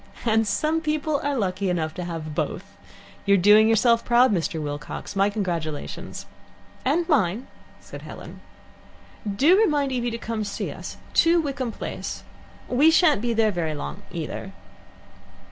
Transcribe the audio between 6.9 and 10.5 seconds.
mine," said Helen. "Do remind Evie to come and